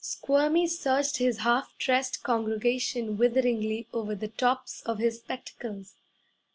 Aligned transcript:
Squirmy 0.03 0.65
searched 0.65 1.17
his 1.17 1.37
half 1.41 1.77
dressed 1.77 2.23
congregation 2.23 3.17
witheringly 3.17 3.85
over 3.93 4.15
the 4.15 4.29
tops 4.29 4.81
of 4.81 4.97
his 4.97 5.17
spectacles. 5.17 5.93